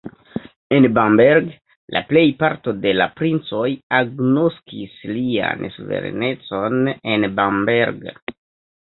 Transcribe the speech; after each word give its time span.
En 0.77 0.85
Bamberg 0.93 1.51
la 1.97 2.01
plejparto 2.13 2.73
de 2.87 2.95
la 3.03 3.07
princoj 3.21 3.63
agnoskis 4.01 4.99
lian 5.15 5.65
suverenecon 5.79 6.83
en 6.95 7.33
Bamberg. 7.39 8.07